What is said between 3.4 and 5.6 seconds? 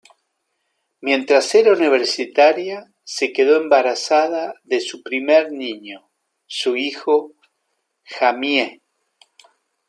embarazada de su primer